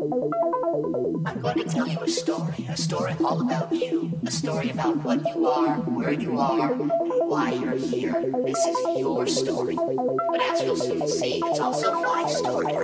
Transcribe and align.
I'm 0.00 1.40
going 1.40 1.56
to 1.56 1.64
tell 1.64 1.88
you 1.88 1.98
a 1.98 2.08
story, 2.08 2.66
a 2.68 2.76
story 2.76 3.14
all 3.24 3.40
about 3.40 3.72
you, 3.72 4.12
a 4.24 4.30
story 4.30 4.70
about 4.70 4.98
what 4.98 5.26
you 5.26 5.48
are, 5.48 5.74
where 5.78 6.12
you 6.12 6.38
are, 6.38 6.72
and 6.72 6.88
why 7.26 7.50
you're 7.50 7.74
here. 7.74 8.32
This 8.44 8.64
is 8.64 8.98
your 8.98 9.26
story. 9.26 9.74
But 9.74 10.40
as 10.40 10.62
you'll 10.62 10.76
soon 10.76 11.08
see, 11.08 11.42
it's 11.44 11.58
also 11.58 12.00
my 12.00 12.28
story. 12.28 12.74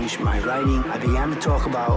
changed 0.00 0.20
my 0.20 0.38
writing. 0.40 0.82
I 0.84 0.96
began 0.96 1.28
to 1.30 1.36
talk 1.36 1.66
about 1.66 1.89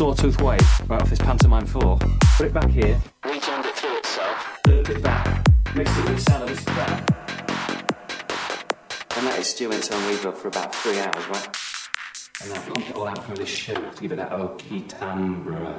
sawtooth 0.00 0.40
wave, 0.40 0.88
right 0.88 1.02
off 1.02 1.10
this 1.10 1.18
pantomime 1.18 1.66
floor, 1.66 1.98
put 2.38 2.46
it 2.46 2.54
back 2.54 2.70
here, 2.70 2.98
rejoined 3.22 3.66
it 3.66 3.74
through 3.74 3.98
itself, 3.98 4.58
looped 4.66 4.88
it 4.88 5.02
back, 5.02 5.46
mixed 5.76 5.94
it 5.98 6.04
with 6.06 6.16
the 6.16 6.22
sound 6.22 6.42
of 6.42 6.48
this 6.48 6.64
crowd. 6.64 7.14
And 9.14 9.26
let 9.26 9.38
it 9.38 9.44
stew 9.44 9.70
into 9.70 9.94
on 9.94 10.00
reverb 10.04 10.38
for 10.38 10.48
about 10.48 10.74
three 10.74 10.98
hours, 11.00 11.28
right? 11.28 11.54
And 12.40 12.50
then 12.50 12.62
pump 12.62 12.88
it 12.88 12.96
all 12.96 13.08
out 13.08 13.22
from 13.22 13.34
this 13.34 13.50
shoe 13.50 13.74
to 13.74 14.00
give 14.00 14.12
it 14.12 14.16
that 14.16 14.30
oaky 14.30 14.88
timbre. 14.88 15.78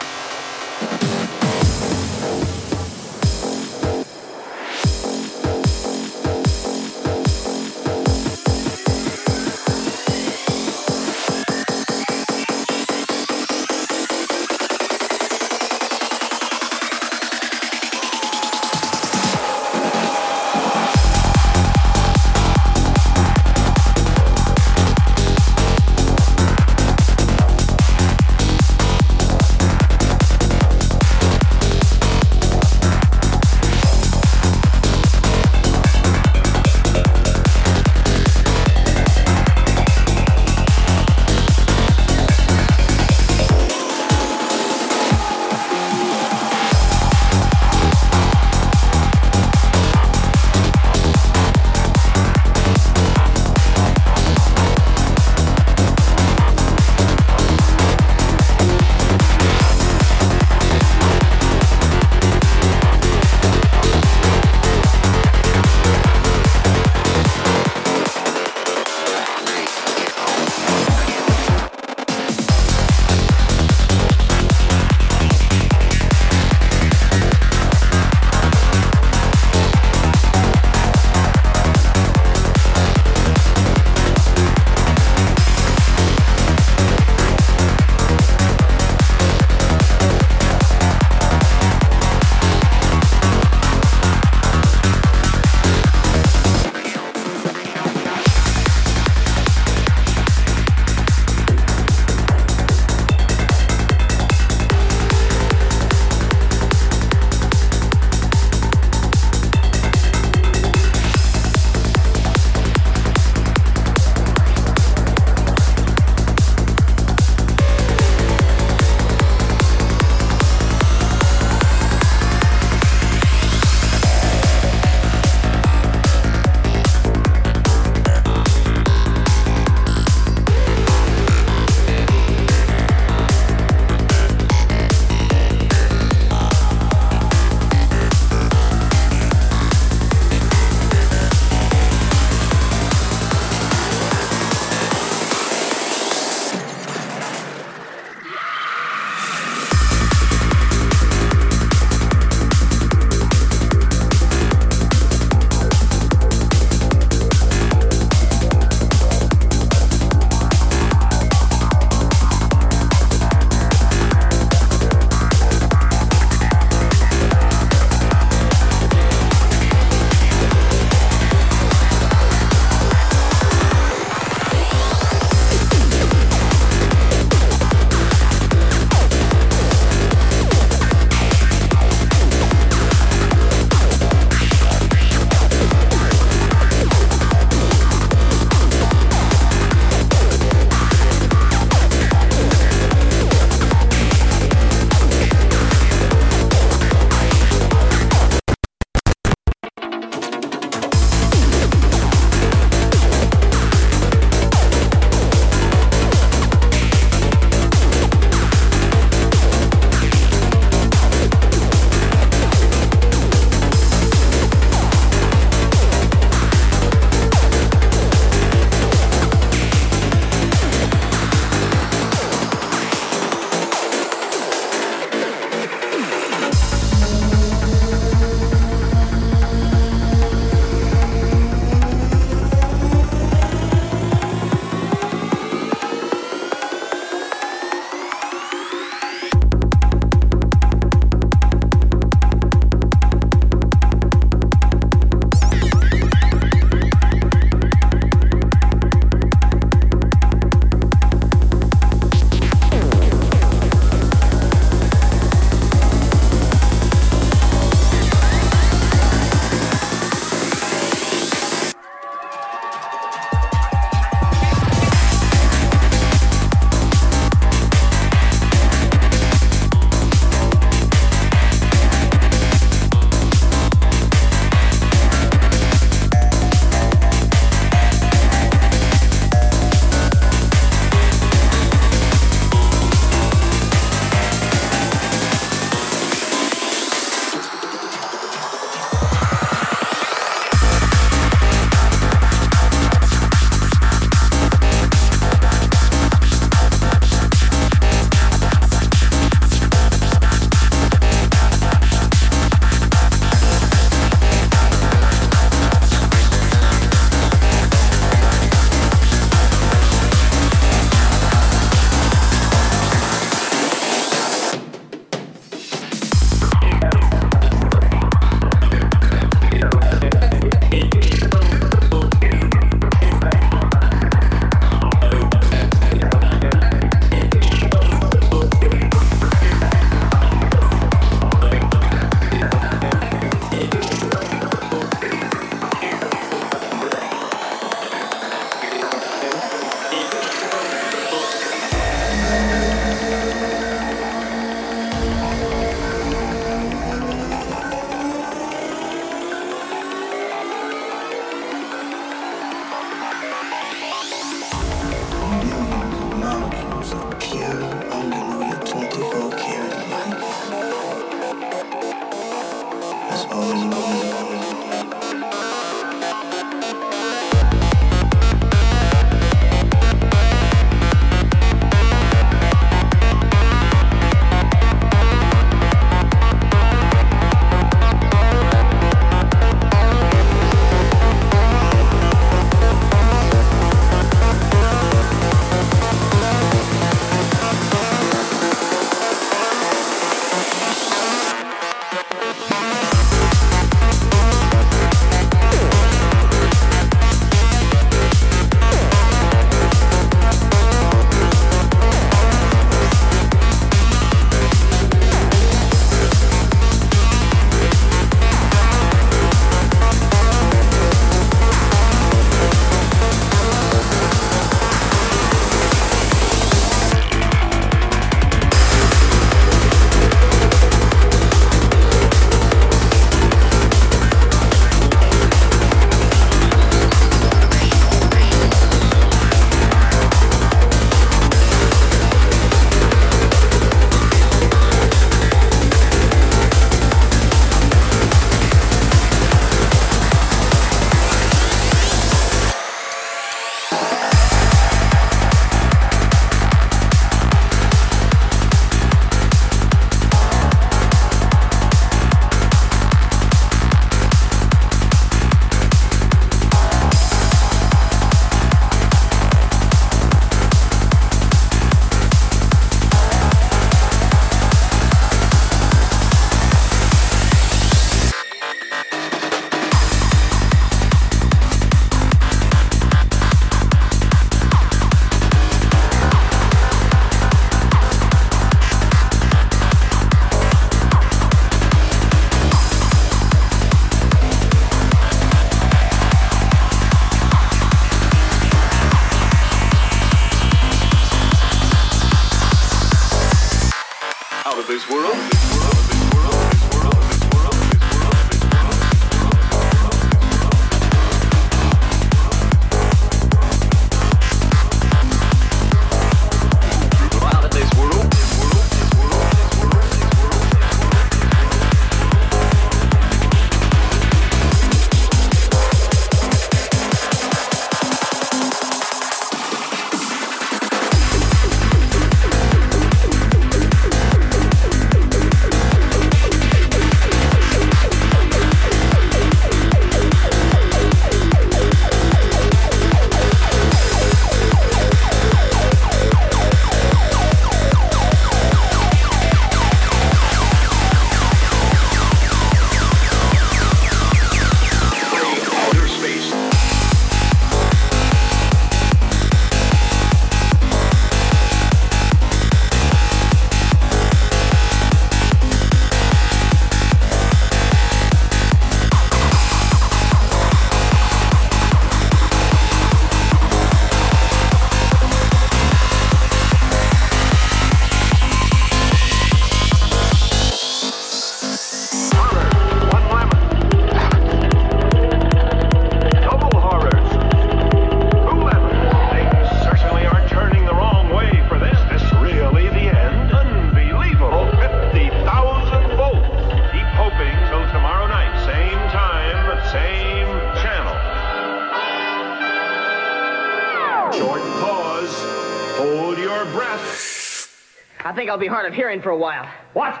I'll 598.38 598.42
be 598.42 598.46
hard 598.46 598.66
of 598.66 598.72
hearing 598.72 599.02
for 599.02 599.10
a 599.10 599.16
while. 599.16 599.50
What? 599.72 600.00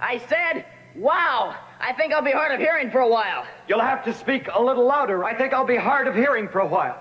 I 0.00 0.16
said, 0.30 0.64
wow! 0.96 1.54
I 1.78 1.92
think 1.92 2.14
I'll 2.14 2.22
be 2.22 2.30
hard 2.30 2.52
of 2.52 2.58
hearing 2.58 2.90
for 2.90 3.00
a 3.00 3.06
while. 3.06 3.46
You'll 3.68 3.82
have 3.82 4.02
to 4.06 4.14
speak 4.14 4.48
a 4.50 4.62
little 4.62 4.86
louder. 4.86 5.22
I 5.26 5.36
think 5.36 5.52
I'll 5.52 5.66
be 5.66 5.76
hard 5.76 6.08
of 6.08 6.14
hearing 6.14 6.48
for 6.48 6.60
a 6.60 6.66
while. 6.66 6.98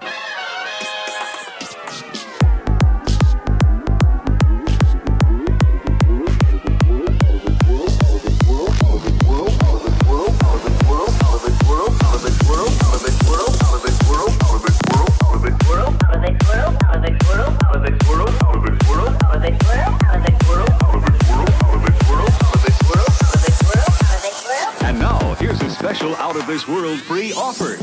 World 26.68 27.00
free 27.02 27.32
offer. 27.34 27.77